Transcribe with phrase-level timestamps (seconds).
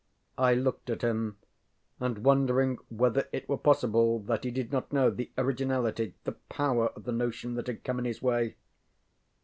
[0.39, 1.37] I looked at him,
[1.99, 6.87] and wondering whether it were possible, that he did not know the originality, the power
[6.95, 8.55] of the notion that had come in his way?